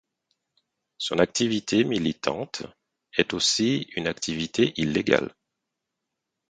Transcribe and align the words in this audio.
Son 0.97 1.19
activité 1.19 1.83
militante 1.83 2.63
est 3.19 3.35
aussi 3.35 3.81
une 3.95 4.07
activité 4.07 4.73
illégale. 4.77 5.35